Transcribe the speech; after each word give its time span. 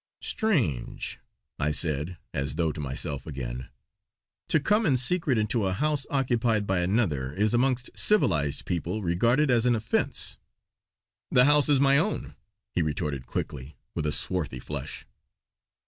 "Strange!" 0.23 1.19
I 1.59 1.69
said, 1.69 2.17
as 2.33 2.55
though 2.55 2.71
to 2.71 2.81
myself 2.81 3.27
again. 3.27 3.69
"To 4.47 4.59
come 4.59 4.83
in 4.87 4.97
secret 4.97 5.37
into 5.37 5.67
a 5.67 5.73
house 5.73 6.07
occupied 6.09 6.65
by 6.65 6.79
another 6.79 7.31
is 7.33 7.53
amongst 7.53 7.91
civilised 7.95 8.65
people 8.65 9.03
regarded 9.03 9.51
as 9.51 9.67
an 9.67 9.75
offence!" 9.75 10.39
"The 11.29 11.45
house 11.45 11.69
is 11.69 11.79
my 11.79 11.99
own!" 11.99 12.33
he 12.73 12.81
retorted 12.81 13.27
quickly, 13.27 13.77
with 13.93 14.07
a 14.07 14.11
swarthy 14.11 14.57
flush. 14.57 15.05